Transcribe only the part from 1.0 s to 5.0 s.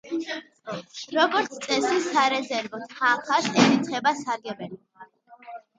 როგორც წესი, სარეზერვო თანხას ერიცხება სარგებელი.